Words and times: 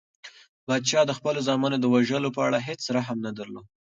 پادشاه 0.65 1.05
د 1.07 1.11
خپلو 1.17 1.39
زامنو 1.47 1.77
د 1.79 1.85
وژلو 1.95 2.29
په 2.35 2.41
اړه 2.47 2.59
هیڅ 2.67 2.81
رحم 2.95 3.17
نه 3.25 3.31
درلود. 3.37 3.65